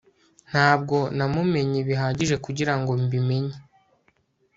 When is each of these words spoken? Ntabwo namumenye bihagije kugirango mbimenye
Ntabwo 0.49 0.97
namumenye 1.17 1.79
bihagije 1.87 2.35
kugirango 2.45 2.91
mbimenye 3.03 3.55